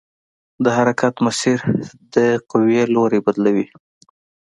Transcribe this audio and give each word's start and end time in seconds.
د 0.63 0.65
حرکت 0.77 1.15
مسیر 1.25 1.59
د 2.13 2.15
قوې 2.51 2.81
لوری 2.93 3.19
بدلوي. 3.25 3.65